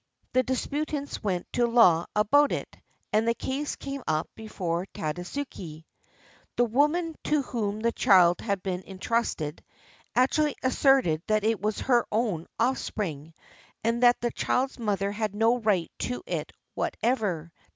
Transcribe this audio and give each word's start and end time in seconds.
The 0.33 0.41
disputants 0.41 1.21
went 1.23 1.45
to 1.53 1.67
law 1.67 2.07
about 2.15 2.51
it 2.51 2.75
and 3.13 3.27
the 3.27 3.35
case 3.35 3.75
came 3.75 4.01
up 4.07 4.27
before 4.33 4.87
Tadasuke. 4.95 5.83
The 6.55 6.65
woman 6.65 7.15
to 7.25 7.43
whom 7.43 7.81
the 7.81 7.91
child 7.91 8.41
had 8.41 8.63
been 8.63 8.83
entrusted 8.87 9.63
actually 10.15 10.55
asserted 10.63 11.21
that 11.27 11.43
it 11.43 11.61
was 11.61 11.81
her 11.81 12.07
own 12.11 12.47
offspring, 12.59 13.35
and 13.83 14.01
that 14.01 14.19
the 14.21 14.31
child's 14.31 14.79
mother 14.79 15.11
had 15.11 15.35
no 15.35 15.59
right 15.59 15.91
to 15.99 16.23
it 16.25 16.51
whatever. 16.73 17.51